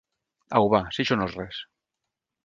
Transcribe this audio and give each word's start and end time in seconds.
Au 0.59 0.69
va, 0.73 0.79
si 0.95 1.03
això 1.03 1.17
no 1.19 1.27
és 1.31 1.35
res! 1.41 1.59